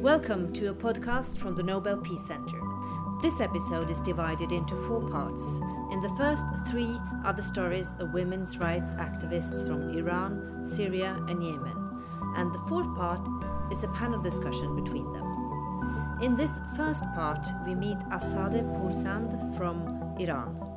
[0.00, 2.58] Welcome to a podcast from the Nobel Peace Center.
[3.20, 5.42] This episode is divided into four parts.
[5.92, 11.44] In the first three are the stories of women's rights activists from Iran, Syria, and
[11.44, 12.02] Yemen.
[12.34, 13.20] And the fourth part
[13.70, 16.18] is a panel discussion between them.
[16.22, 20.69] In this first part, we meet Azadeh Pourzand from Iran.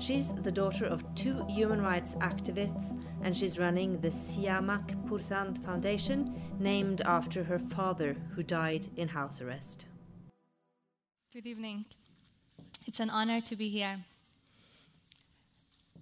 [0.00, 6.40] She's the daughter of two human rights activists and she's running the Siamak Pourzand Foundation,
[6.60, 9.86] named after her father who died in house arrest.
[11.32, 11.86] Good evening.
[12.86, 13.98] It's an honor to be here.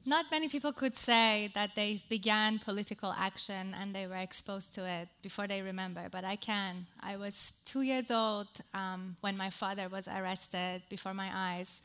[0.05, 4.87] Not many people could say that they began political action and they were exposed to
[4.87, 6.87] it before they remember, but I can.
[7.01, 11.83] I was two years old um, when my father was arrested before my eyes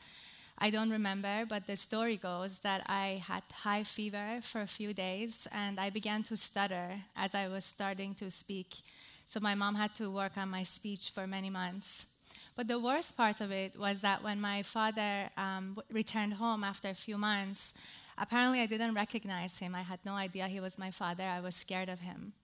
[0.64, 4.94] I don't remember, but the story goes that I had high fever for a few
[4.94, 8.76] days and I began to stutter as I was starting to speak.
[9.24, 12.06] So my mom had to work on my speech for many months.
[12.54, 16.90] But the worst part of it was that when my father um, returned home after
[16.90, 17.74] a few months,
[18.16, 19.74] apparently I didn't recognize him.
[19.74, 21.24] I had no idea he was my father.
[21.24, 22.34] I was scared of him.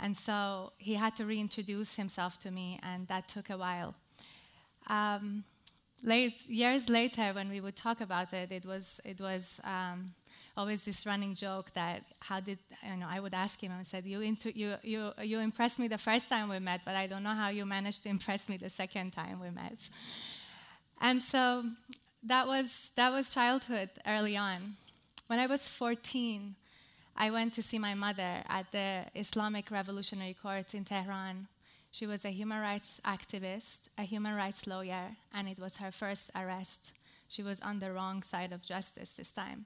[0.00, 3.96] And so he had to reintroduce himself to me, and that took a while.
[4.86, 5.42] Um,
[6.02, 10.14] late, years later, when we would talk about it, it was it was um,
[10.56, 14.06] always this running joke that how did you know I would ask him and said
[14.06, 17.34] you you you you impressed me the first time we met, but I don't know
[17.34, 19.78] how you managed to impress me the second time we met.
[21.00, 21.64] And so
[22.22, 24.76] that was that was childhood early on.
[25.26, 26.54] When I was 14,
[27.16, 31.48] I went to see my mother at the Islamic Revolutionary Court in Tehran
[31.96, 36.30] she was a human rights activist, a human rights lawyer, and it was her first
[36.36, 36.92] arrest.
[37.26, 39.64] She was on the wrong side of justice this time.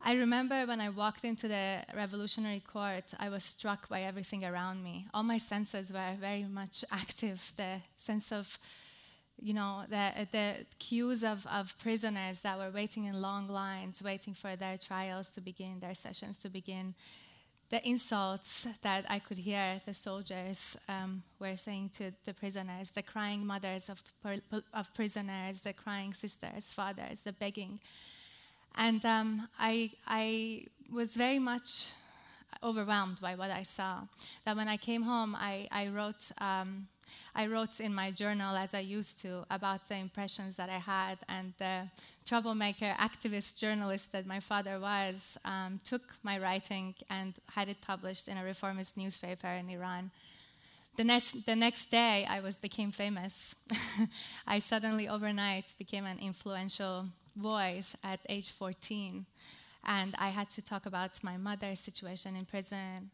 [0.00, 4.84] I remember when I walked into the Revolutionary Court, I was struck by everything around
[4.84, 5.08] me.
[5.12, 7.52] All my senses were very much active.
[7.56, 8.60] The sense of,
[9.40, 14.34] you know, the, the queues of, of prisoners that were waiting in long lines, waiting
[14.34, 16.94] for their trials to begin, their sessions to begin,
[17.72, 23.02] the insults that I could hear the soldiers um, were saying to the prisoners, the
[23.02, 24.02] crying mothers of,
[24.74, 27.80] of prisoners, the crying sisters, fathers, the begging.
[28.74, 31.92] And um, I, I was very much
[32.62, 34.02] overwhelmed by what I saw.
[34.44, 36.88] That when I came home, I, I wrote um,
[37.34, 41.18] I wrote in my journal, as I used to, about the impressions that I had.
[41.28, 41.88] And the
[42.26, 48.28] troublemaker, activist journalist that my father was, um, took my writing and had it published
[48.28, 50.10] in a reformist newspaper in Iran.
[50.96, 53.54] The next, the next day, I was, became famous.
[54.46, 59.24] I suddenly, overnight, became an influential voice at age 14.
[59.84, 63.10] And I had to talk about my mother's situation in prison.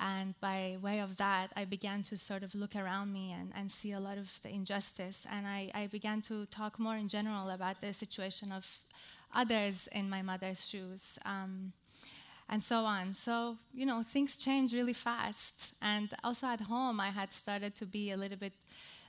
[0.00, 3.70] And by way of that, I began to sort of look around me and, and
[3.70, 5.26] see a lot of the injustice.
[5.30, 8.66] And I, I began to talk more in general about the situation of
[9.34, 11.18] others in my mother's shoes.
[11.24, 11.72] Um,
[12.50, 13.12] and so on.
[13.12, 15.72] So, you know, things change really fast.
[15.80, 18.54] And also at home, I had started to be a little bit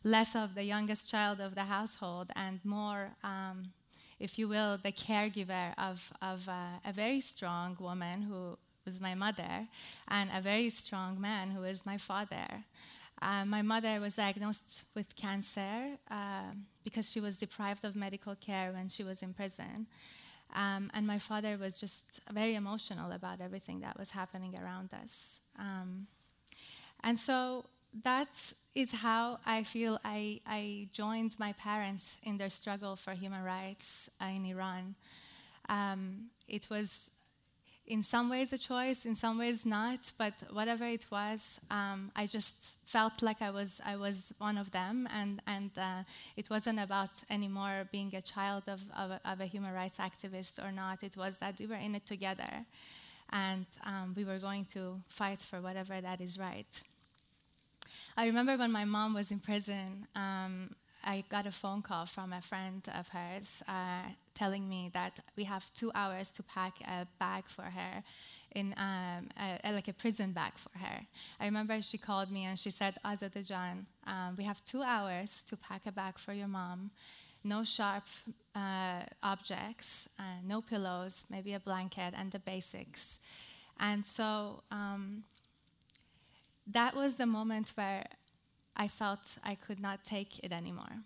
[0.04, 3.72] less of the youngest child of the household and more, um,
[4.20, 9.16] if you will, the caregiver of, of uh, a very strong woman who was my
[9.16, 9.68] mother,
[10.08, 12.46] and a very strong man who was my father.
[13.22, 16.52] Uh, my mother was diagnosed with cancer uh,
[16.84, 19.86] because she was deprived of medical care when she was in prison.
[20.56, 25.40] Um, and my father was just very emotional about everything that was happening around us.
[25.58, 26.08] Um,
[27.04, 27.66] and so
[28.04, 33.44] that is how I feel I, I, joined my parents in their struggle for human
[33.44, 34.96] rights in Iran.
[35.68, 37.11] Um, it was
[37.92, 42.26] in some ways a choice, in some ways not, but whatever it was, um, I
[42.26, 46.04] just felt like I was, I was one of them, and, and uh,
[46.38, 50.66] it wasn't about anymore being a child of, of, a, of, a, human rights activist
[50.66, 51.04] or not.
[51.04, 52.66] It was that we were in it together,
[53.34, 56.82] and um, we were going to fight for whatever that is right.
[58.16, 62.34] I remember when my mom was in prison, um, I got a phone call from
[62.34, 67.08] a friend of hers uh, telling me that we have two hours to pack a
[67.20, 68.04] bag for her,
[68.56, 71.06] in um, a, a, like a prison bag for her.
[71.40, 75.56] I remember she called me and she said, Azadejan, um, we have two hours to
[75.56, 76.92] pack a bag for your mom.
[77.44, 78.04] No sharp
[78.56, 83.20] uh, objects, uh, no pillows, maybe a blanket, and the basics.
[83.80, 85.24] And so um,
[86.68, 88.06] that was the moment where
[88.76, 91.04] I felt I could not take it anymore.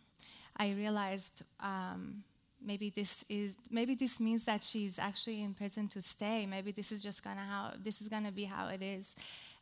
[0.57, 2.23] I realized um,
[2.61, 6.45] maybe this is maybe this means that she's actually in prison to stay.
[6.45, 9.15] Maybe this is just gonna how this is gonna be how it is,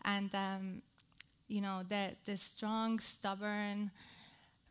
[0.05, 0.81] and um,
[1.47, 3.91] you know, the, the strong, stubborn,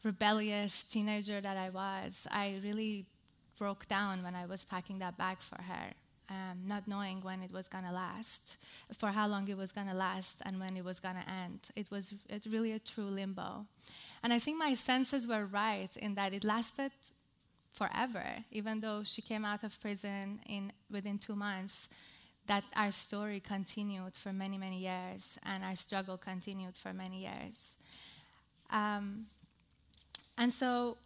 [0.03, 3.07] rebellious teenager that I was, I really
[3.59, 5.93] broke down when I was packing that bag for her,
[6.29, 8.57] um, not knowing when it was going to last,
[8.97, 11.61] for how long it was going to last, and when it was going to end.
[11.77, 13.67] It was it really a true limbo.
[14.23, 16.93] And I think my senses were right in that it lasted
[17.73, 21.89] forever, even though she came out of prison in, within two months
[22.47, 27.77] that our story continued for many, many years, and our struggle continued for many years.
[28.71, 29.27] Um,
[30.37, 30.97] and so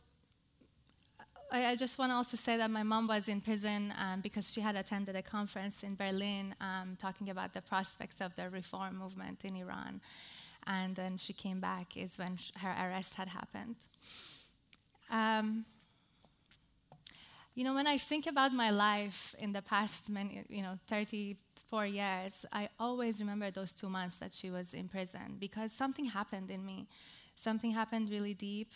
[1.57, 4.53] I, I just want to also say that my mom was in prison um, because
[4.53, 8.99] she had attended a conference in Berlin um, talking about the prospects of the reform
[8.99, 10.03] movement in Iran.
[10.67, 13.77] And then she came back, is when sh- her arrest had happened.
[15.11, 15.65] Um,
[17.55, 21.87] you know, when I think about my life in the past many, you know, 34
[21.87, 26.51] years, I always remember those two months that she was in prison because something happened
[26.51, 26.87] in me.
[27.35, 28.73] Something happened really deep.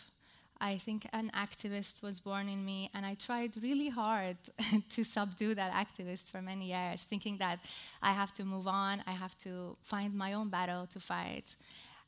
[0.61, 4.37] I think an activist was born in me, and I tried really hard
[4.91, 7.61] to subdue that activist for many years, thinking that
[8.03, 11.57] I have to move on, I have to find my own battle to fight.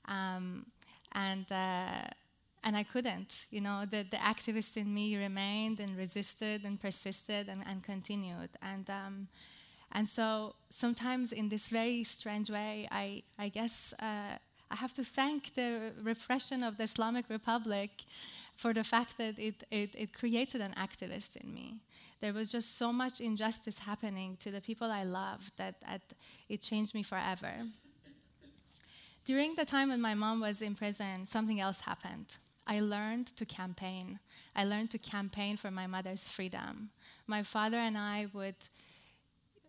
[0.07, 0.67] Um,
[1.13, 2.09] and uh,
[2.65, 3.47] and I couldn't.
[3.51, 8.51] You know, the, the activist in me remained and resisted and persisted and, and continued.
[8.63, 9.29] And, um,
[9.93, 14.37] and so sometimes in this very strange way, I, I guess uh,
[14.71, 17.91] I have to thank the repression of the Islamic Republic
[18.57, 21.81] for the fact that it, it, it created an activist in me.
[22.21, 26.03] There was just so much injustice happening to the people I loved that, that
[26.49, 27.53] it changed me forever.
[29.25, 32.39] During the time when my mom was in prison, something else happened.
[32.67, 34.21] I learned to campaign.
[34.55, 36.91] I learned to campaign for my mother's freedom.
[37.27, 38.57] My father and I would,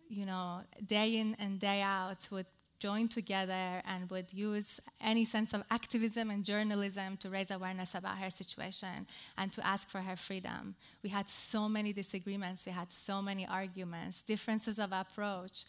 [0.08, 2.46] you know, day in and day out, would
[2.78, 8.20] join together and would use any sense of activism and journalism to raise awareness about
[8.20, 9.06] her situation
[9.38, 10.74] and to ask for her freedom.
[11.02, 15.64] We had so many disagreements, we had so many arguments, differences of approach.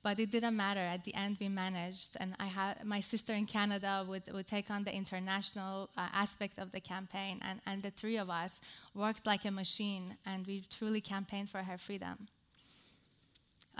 [0.00, 0.80] But it didn't matter.
[0.80, 4.70] At the end, we managed, and I had my sister in Canada would, would take
[4.70, 8.60] on the international uh, aspect of the campaign, and, and the three of us
[8.94, 12.28] worked like a machine, and we truly campaigned for her freedom.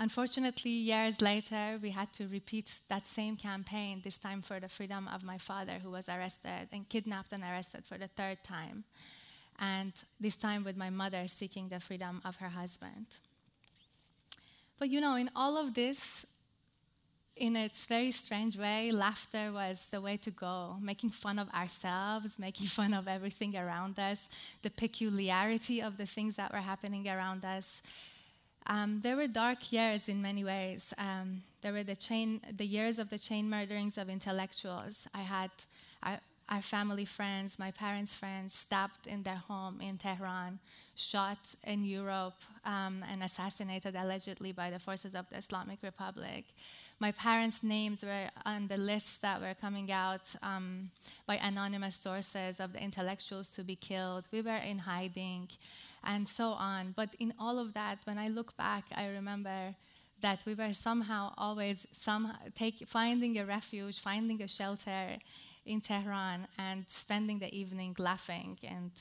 [0.01, 5.09] Unfortunately, years later, we had to repeat that same campaign, this time for the freedom
[5.13, 8.85] of my father, who was arrested and kidnapped and arrested for the third time,
[9.59, 13.07] and this time with my mother seeking the freedom of her husband.
[14.79, 16.25] But you know, in all of this,
[17.35, 22.39] in its very strange way, laughter was the way to go, making fun of ourselves,
[22.39, 24.29] making fun of everything around us,
[24.61, 27.81] the peculiarity of the things that were happening around us.
[28.69, 30.93] Um, there were dark years in many ways.
[30.97, 35.07] Um, there were the, chain, the years of the chain murderings of intellectuals.
[35.13, 35.49] I had
[36.03, 36.19] I,
[36.49, 40.59] our family friends, my parents' friends, stabbed in their home in Tehran,
[40.95, 46.45] shot in Europe, um, and assassinated allegedly by the forces of the Islamic Republic.
[46.99, 50.89] My parents' names were on the lists that were coming out um,
[51.27, 54.25] by anonymous sources of the intellectuals to be killed.
[54.31, 55.49] We were in hiding,
[56.03, 56.93] and so on.
[56.95, 59.75] But in all of that, when I look back, I remember
[60.21, 65.17] that we were somehow always some take, finding a refuge, finding a shelter
[65.65, 68.91] in Tehran and spending the evening laughing and,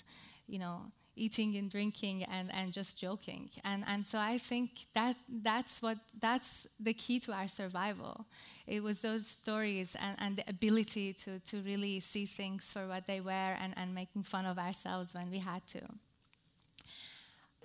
[0.47, 3.51] you know, eating and drinking and, and just joking.
[3.65, 8.27] And, and so I think that that's what that's the key to our survival.
[8.67, 13.07] It was those stories and, and the ability to, to really see things for what
[13.07, 13.31] they were
[13.61, 15.81] and, and making fun of ourselves when we had to.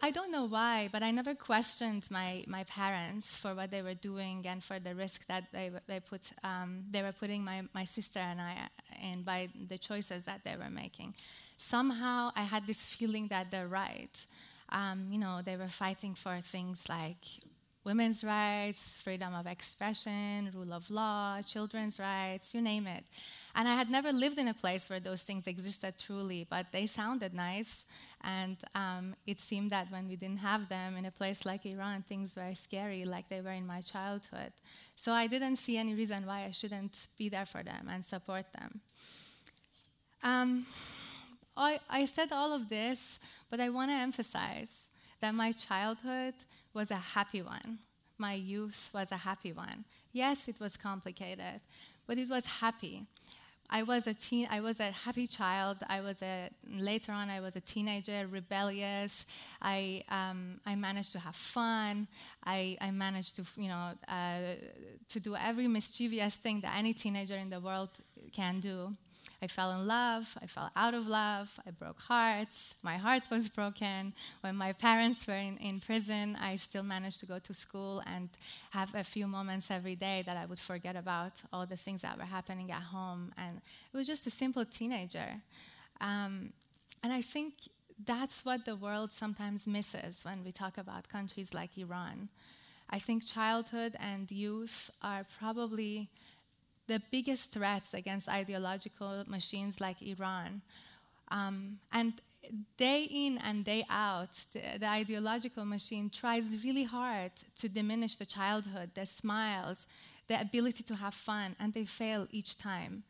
[0.03, 3.93] I don't know why, but I never questioned my, my parents for what they were
[3.93, 7.86] doing and for the risk that they, they, put, um, they were putting my, my
[7.86, 8.67] sister and I
[9.01, 11.15] in by the choices that they were making.
[11.55, 14.13] Somehow I had this feeling that they're right.
[14.67, 17.24] Um, you know, they were fighting for things like
[17.84, 23.04] women's rights, freedom of expression, rule of law, children's rights, you name it.
[23.56, 26.86] And I had never lived in a place where those things existed truly, but they
[26.88, 27.86] sounded nice.
[28.22, 32.04] And um, it seemed that when we didn't have them in a place like Iran,
[32.04, 34.54] things were scary, like they were in my childhood.
[34.96, 38.46] So I didn't see any reason why I shouldn't be there for them and support
[38.54, 38.80] them.
[40.24, 40.66] Um,
[41.58, 44.88] I, I said all of this, but I want to emphasize
[45.20, 46.34] that my childhood
[46.74, 47.80] was a happy one.
[48.18, 49.86] My youth was a happy one.
[50.12, 51.62] Yes, it was complicated,
[52.08, 53.06] but it was happy.
[53.70, 54.48] I was a teen.
[54.51, 55.77] I was a happy child.
[55.89, 57.30] I was a later on.
[57.30, 59.25] I was a teenager, rebellious.
[59.62, 62.08] I um, I managed to have fun.
[62.46, 64.39] I, I managed to you know uh,
[65.10, 67.89] to do every mischievous thing that any teenager in the world
[68.32, 68.96] can do.
[69.43, 73.50] I fell in love, I fell out of love, I broke hearts, my heart was
[73.50, 74.13] broken.
[74.39, 78.29] When my parents were in, in prison, I still managed to go to school and
[78.69, 82.17] have a few moments every day that I would forget about all the things that
[82.17, 83.33] were happening at home.
[83.38, 83.57] And
[83.93, 85.41] it was just a simple teenager.
[86.00, 86.53] Um,
[87.03, 87.53] and I think
[88.05, 92.29] that's what the world sometimes misses when we talk about countries like Iran.
[92.89, 96.09] I think childhood and youth are probably
[96.88, 100.62] the biggest threats against ideological machines like Iran.
[101.30, 102.13] Um, and
[102.78, 108.25] day in and day out, the, the, ideological machine tries really hard to diminish the
[108.25, 109.88] childhood, the smiles,
[110.28, 113.04] the ability to have fun, and they fail each time.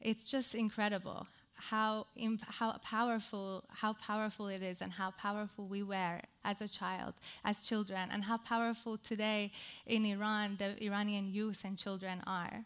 [0.00, 5.82] It's just incredible how, imp- how powerful how powerful it is and how powerful we
[5.82, 7.14] were as a child
[7.44, 9.50] as children and how powerful today
[9.86, 12.64] in Iran the Iranian youth and children are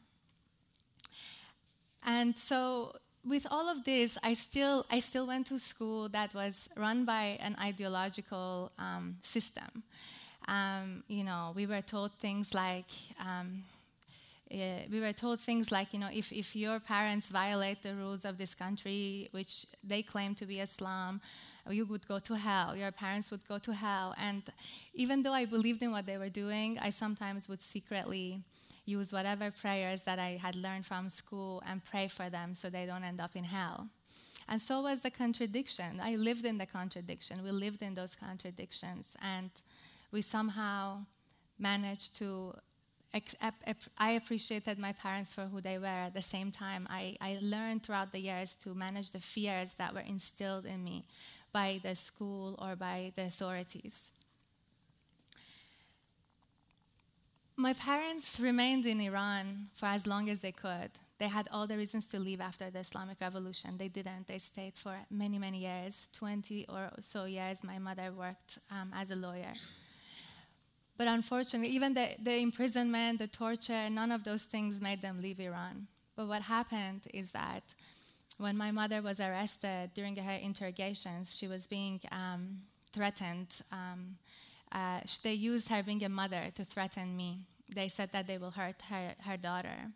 [2.05, 2.95] and so
[3.27, 7.39] with all of this, I still, I still went to school that was run by
[7.41, 9.83] an ideological um, system.
[10.49, 12.91] Um, you know, we were told things like,
[13.21, 13.65] um,
[14.51, 18.37] we were told things like, you know, if, if your parents violate the rules of
[18.37, 21.21] this country, which they claim to be Islam,
[21.69, 24.15] you would go to hell, your parents would go to hell.
[24.19, 24.43] And
[24.95, 28.41] even though I believed in what they were doing, I sometimes would secretly
[28.85, 32.87] use whatever prayers that I had learned from school and pray for them so they
[32.87, 33.89] don't end up in hell.
[34.49, 36.01] And so was the contradiction.
[36.03, 37.45] I lived in the contradiction.
[37.45, 39.17] We lived in those contradictions.
[39.23, 39.51] And
[40.11, 41.07] we somehow
[41.59, 42.55] managed to.
[43.99, 45.87] I appreciated my parents for who they were.
[45.87, 49.93] At the same time, I, I learned throughout the years to manage the fears that
[49.93, 51.07] were instilled in me
[51.53, 54.13] by the school or by the authorities.
[57.61, 60.93] My parents remained in Iran for as long as they could.
[61.19, 63.77] They had all the reasons to leave after the Islamic Revolution.
[63.77, 64.29] They didn't.
[64.29, 67.63] They stayed for many, many years 20 or so years.
[67.63, 69.53] My mother worked um, as a lawyer.
[70.97, 75.39] But unfortunately, even the, the imprisonment, the torture, none of those things made them leave
[75.39, 75.87] Iran.
[76.17, 77.75] But what happened is that
[78.39, 82.63] when my mother was arrested during her interrogations, she was being um,
[82.95, 83.61] threatened.
[83.71, 84.17] Um,
[84.73, 87.47] uh, they used her being a mother to threaten me.
[87.75, 89.91] They said that they will hurt her, her daughter.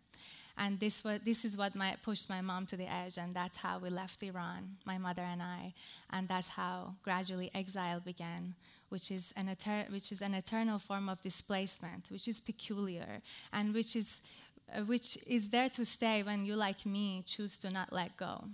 [0.57, 3.57] And this, was, this is what my, pushed my mom to the edge, and that's
[3.57, 5.75] how we left Iran, my mother and I.
[6.11, 8.55] And that's how gradually exile began,
[8.89, 13.21] which is, an eter- which is an eternal form of displacement, which is peculiar,
[13.53, 14.23] and which is,
[14.73, 18.45] uh, which is there to stay when you, like me, choose to not let go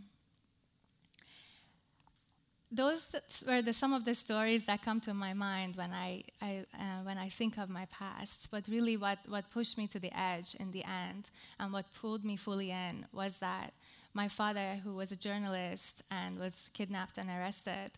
[2.72, 3.14] those
[3.46, 7.02] were the, some of the stories that come to my mind when I, I uh,
[7.02, 8.48] when I think of my past.
[8.50, 12.24] But really, what, what pushed me to the edge in the end and what pulled
[12.24, 13.72] me fully in was that
[14.14, 17.92] my father, who was a journalist and was kidnapped and arrested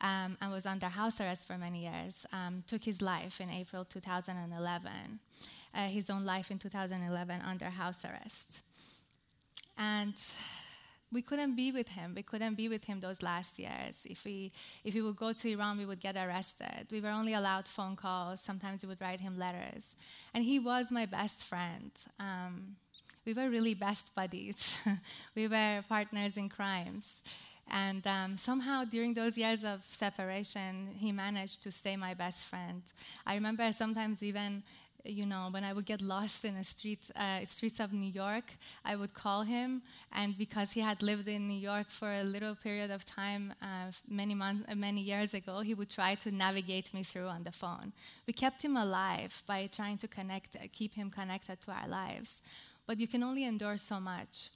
[0.00, 3.84] um, and was under house arrest for many years, um, took his life in April
[3.84, 4.92] 2011.
[5.74, 8.60] Uh, his own life in 2011 under house arrest.
[9.78, 10.14] And
[11.12, 12.14] we couldn't be with him.
[12.16, 14.00] We couldn't be with him those last years.
[14.04, 14.50] If we,
[14.84, 16.86] if we would go to Iran, we would get arrested.
[16.90, 18.40] We were only allowed phone calls.
[18.40, 19.94] Sometimes we would write him letters.
[20.32, 21.90] And he was my best friend.
[22.18, 22.76] Um,
[23.24, 24.78] we were really best buddies.
[25.36, 27.22] we were partners in crimes.
[27.70, 32.82] And um, somehow, during those years of separation, he managed to stay my best friend.
[33.26, 34.62] I remember sometimes even
[35.04, 38.44] you know, when I would get lost in the street, uh, streets of New York,
[38.84, 39.82] I would call him,
[40.12, 43.90] and because he had lived in New York for a little period of time, uh,
[44.08, 47.52] many months, uh, many years ago, he would try to navigate me through on the
[47.52, 47.92] phone.
[48.26, 52.40] We kept him alive by trying to connect, keep him connected to our lives,
[52.86, 54.50] but you can only endure so much.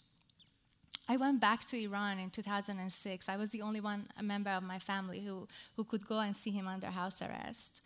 [1.09, 3.29] I went back to Iran in 2006.
[3.29, 6.35] I was the only one, a member of my family, who, who could go and
[6.37, 7.81] see him under house arrest.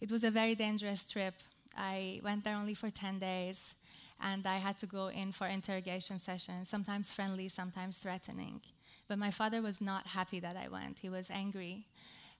[0.00, 1.34] It was a very dangerous trip
[1.76, 3.74] I went there only for 10 days,
[4.20, 8.60] and I had to go in for interrogation sessions, sometimes friendly, sometimes threatening.
[9.08, 10.98] But my father was not happy that I went.
[11.00, 11.86] He was angry.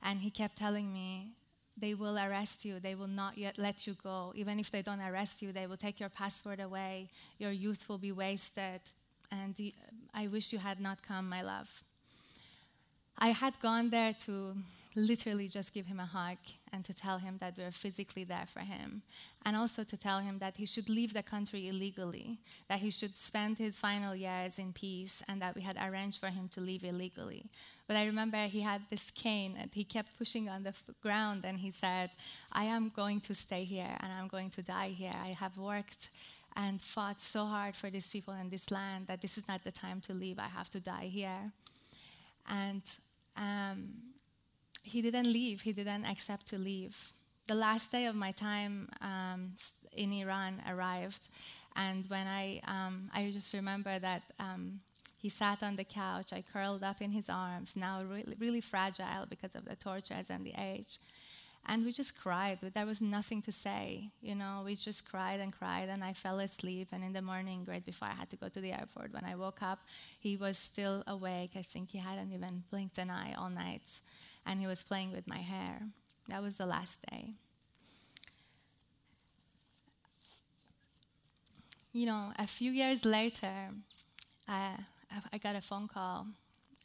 [0.03, 1.33] And he kept telling me,
[1.77, 2.79] they will arrest you.
[2.79, 4.33] They will not yet let you go.
[4.37, 7.11] Even if they don't arrest you, they will take your passport away.
[7.39, 8.81] Your youth will be wasted.
[9.33, 9.59] And
[10.15, 11.83] I wish you had not come, my love.
[13.19, 14.57] I had gone there to
[14.97, 16.39] literally just give him a hug
[16.73, 19.03] and to tell him that we're physically there for him.
[19.45, 23.17] And also to tell him that he should leave the country illegally, that he should
[23.17, 26.85] spend his final years in peace, and that we had arranged for him to leave
[26.85, 27.47] illegally.
[27.87, 31.45] But I remember he had this cane and he kept pushing on the f- ground
[31.45, 32.11] and he said,
[32.53, 35.13] I am going to stay here and I'm going to die here.
[35.23, 36.09] I have worked
[36.57, 39.73] and fought so hard for these people and this land that this is not the
[39.73, 40.39] time to leave.
[40.39, 41.53] I have to die here.
[42.49, 42.83] And
[43.37, 44.14] um,
[44.85, 47.13] he didn't leave, he didn't accept to leave.
[47.47, 49.53] The last day of my time um,
[49.93, 51.29] in Iran arrived,
[51.77, 54.81] and when I, um, I just remember that um,
[55.17, 59.27] he sat on the couch, I curled up in his arms, now really, really fragile
[59.29, 60.99] because of the tortures and the age.
[61.67, 62.59] And we just cried.
[62.61, 64.63] There was nothing to say, you know.
[64.67, 66.89] We just cried and cried, and I fell asleep.
[66.93, 69.35] And in the morning, right before I had to go to the airport, when I
[69.35, 69.79] woke up,
[70.21, 71.53] he was still awake.
[71.57, 73.89] I think he hadn't even blinked an eye all night,
[74.47, 75.81] and he was playing with my hair.
[76.29, 77.35] That was the last day.
[81.93, 83.71] You know, a few years later,
[84.49, 84.77] uh,
[85.33, 86.27] I got a phone call,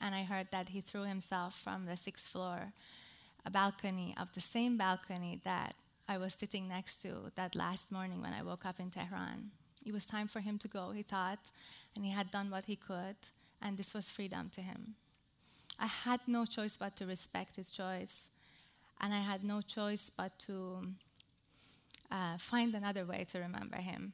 [0.02, 2.74] and I heard that he threw himself from the sixth floor
[3.46, 5.74] a balcony of the same balcony that
[6.08, 9.52] I was sitting next to that last morning when I woke up in Tehran.
[9.86, 11.52] It was time for him to go, he thought,
[11.96, 13.16] and he had done what he could,
[13.62, 14.96] and this was freedom to him.
[15.80, 18.28] I had no choice but to respect his choice,
[19.02, 20.88] and I had no choice but to
[22.12, 24.14] uh, find another way to remember him.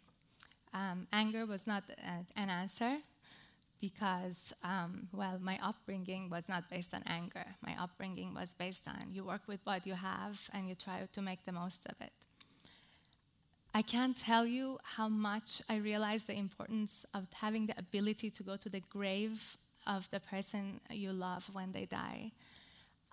[0.74, 2.98] Um, anger was not uh, an answer,
[3.81, 7.45] because, um, well, my upbringing was not based on anger.
[7.62, 11.22] My upbringing was based on you work with what you have and you try to
[11.22, 12.12] make the most of it.
[13.74, 18.43] I can't tell you how much I realized the importance of having the ability to
[18.43, 19.57] go to the grave
[19.88, 22.32] of the person you love when they die.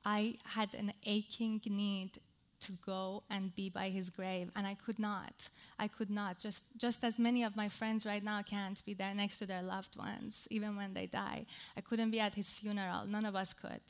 [0.04, 2.18] I had an aching need
[2.62, 5.48] to go and be by his grave and i could not.
[5.78, 6.38] I could not.
[6.38, 9.62] Just just as many of my friends right now can't be there next to their
[9.62, 11.46] loved ones even when they die.
[11.76, 13.06] I couldn't be at his funeral.
[13.06, 13.82] None of us could.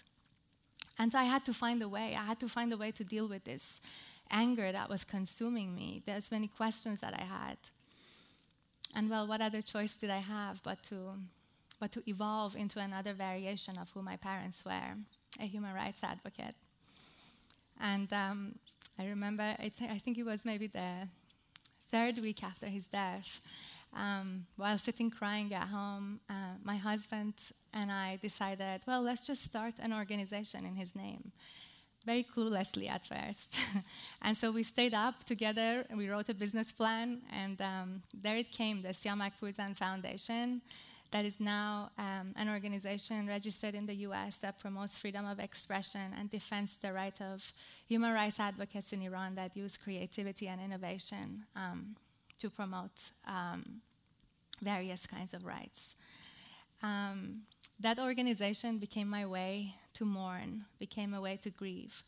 [0.98, 2.16] And so i had to find a way.
[2.18, 3.80] I had to find a way to deal with this
[4.30, 6.02] anger that was consuming me.
[6.06, 7.58] There's many questions that i had.
[8.94, 10.96] And well what other choice did i have but to
[11.82, 14.90] but to evolve into another variation of who my parents were
[15.40, 16.56] a human rights advocate
[17.82, 18.54] and um,
[18.98, 21.08] I remember, I, th- I, think it was maybe the
[21.90, 23.40] third week after his death,
[23.94, 27.34] um, while sitting crying at home, uh, my husband
[27.74, 31.32] and I decided, well, let's just start an organization in his name.
[32.06, 33.60] Very cluelessly at first.
[34.22, 38.50] and so we stayed up together we wrote a business plan, and um, there it
[38.50, 40.62] came the Siamak Pourzand Foundation
[41.12, 46.08] that is now um, an organization registered in the US that promotes freedom of expression
[46.18, 47.52] and defends the right of
[47.86, 51.96] human rights advocates in Iran that use creativity and innovation um,
[52.38, 53.82] to promote um,
[54.62, 55.94] various kinds of rights.
[56.82, 57.42] Um,
[57.78, 62.04] that organization became my way to mourn, became a way to grieve.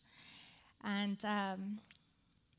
[0.83, 1.79] And, um,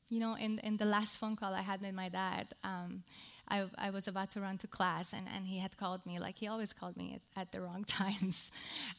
[0.09, 3.03] you know, in, in the last phone call I had with my dad, um,
[3.47, 6.37] I, I was about to run to class, and, and he had called me, like
[6.37, 8.51] he always called me at, at the wrong times.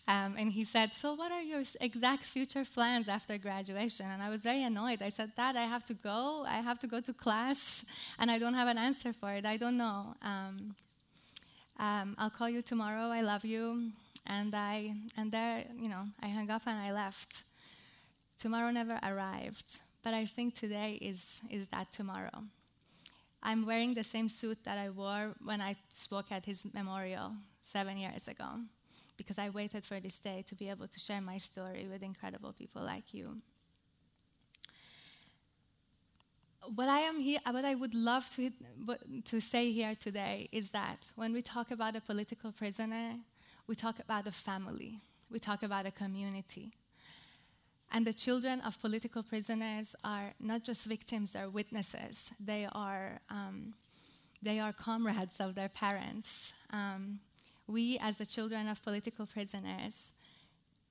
[0.06, 4.06] Um, and he said, So, what are your exact future plans after graduation?
[4.10, 5.02] And I was very annoyed.
[5.02, 6.44] I said, Dad, I have to go.
[6.46, 7.84] I have to go to class,
[8.18, 9.44] and I don't have an answer for it.
[9.44, 10.14] I don't know.
[10.22, 10.76] Um,
[11.78, 13.08] um, I'll call you tomorrow.
[13.10, 13.90] I love you.
[14.26, 17.44] And I, and there, you know, I hung up and I left.
[18.40, 22.44] Tomorrow never arrived, but I think today is, is that tomorrow.
[23.42, 27.96] I'm wearing the same suit that I wore when I spoke at his memorial seven
[27.98, 28.46] years ago
[29.16, 32.52] because I waited for this day to be able to share my story with incredible
[32.52, 33.38] people like you.
[36.74, 38.50] What I am here, what I would love to,
[39.24, 43.14] to say here today is that when we talk about a political prisoner,
[43.68, 46.72] we talk about a family, we talk about a community.
[47.96, 52.30] And the children of political prisoners are not just victims, they're witnesses.
[52.38, 53.72] They are, um,
[54.42, 56.52] they are comrades of their parents.
[56.74, 57.20] Um,
[57.66, 60.12] we, as the children of political prisoners,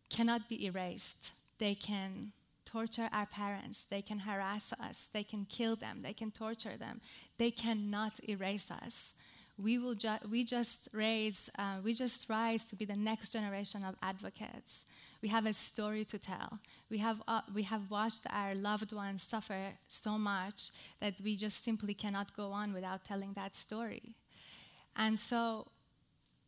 [0.10, 1.34] cannot be erased.
[1.60, 2.32] They can
[2.66, 7.02] torture our parents, they can harass us, they can kill them, they can torture them.
[7.38, 9.14] They cannot erase us.
[9.60, 13.84] We, will ju- we just raise, uh, we just rise to be the next generation
[13.84, 14.86] of advocates
[15.22, 16.60] we have a story to tell.
[16.90, 21.64] We have, uh, we have watched our loved ones suffer so much that we just
[21.64, 24.16] simply cannot go on without telling that story.
[24.96, 25.68] And so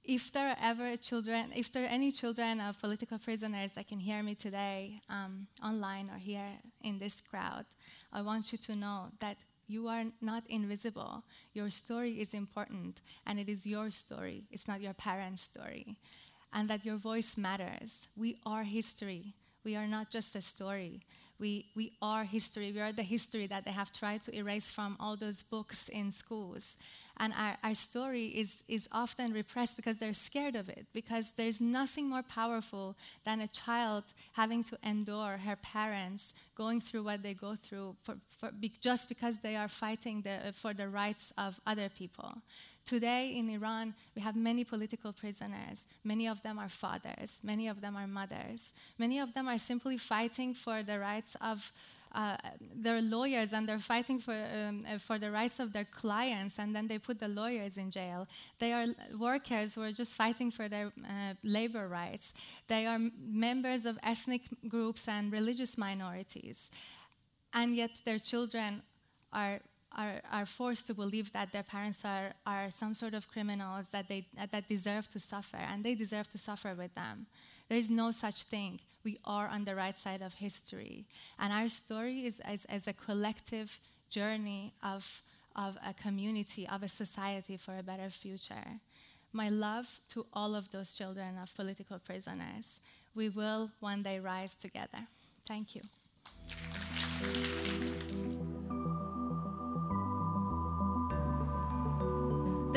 [0.04, 4.00] if there are ever children, if there are any children of political prisoners that can
[4.00, 6.50] hear me today um, online or here
[6.82, 7.66] in this crowd,
[8.14, 11.26] I want you to know that you are not invisible.
[11.54, 14.46] Your story is important, and it is your story.
[14.50, 15.98] It's not your parents' story.
[16.58, 18.08] And that your voice matters.
[18.16, 19.36] We are history.
[19.64, 21.02] We are not just a story.
[21.40, 22.72] We, we are history.
[22.72, 26.12] We are the history that they have tried to erase from all those books in
[26.12, 26.76] schools.
[27.18, 31.62] And our, our story is, is often repressed because they're scared of it, because there's
[31.62, 37.36] nothing more powerful than a child having to endure her parents going through what they
[37.36, 41.62] go through for, for be, just because they are fighting the, for the rights of
[41.68, 42.42] other people.
[42.88, 45.86] Today in Iran, we have many political prisoners.
[46.06, 49.98] Many of them are fathers, many of them are mothers, many of them are simply
[49.98, 51.74] fighting for the rights of
[52.14, 52.38] uh,
[52.78, 56.74] they're lawyers and they're fighting for, um, uh, for the rights of their clients, and
[56.74, 58.26] then they put the lawyers in jail.
[58.58, 58.86] They are
[59.20, 62.34] workers who are just fighting for their uh, labor rights.
[62.70, 66.72] They are members of ethnic groups and religious minorities.
[67.54, 68.82] And yet their children
[69.34, 69.60] are
[69.98, 74.08] are, are, forced to believe that their parents are, are some sort of criminals that,
[74.08, 77.26] they, that deserve to suffer, and they deserve to suffer with them.
[77.68, 78.80] There is no such thing.
[79.04, 81.06] We are on the right side of history.
[81.40, 83.80] And our story is as, as a collective
[84.10, 85.22] journey of,
[85.56, 88.80] of a community, of a society for a better future.
[89.34, 92.80] My love to all of those children of political prisoners.
[93.16, 95.08] We will one day rise together.
[95.46, 95.82] Thank you.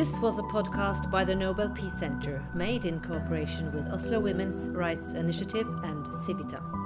[0.00, 4.70] This was a podcast by the Nobel Peace Center, made in cooperation with Oslo Women's
[4.70, 6.79] Rights Initiative and Civita.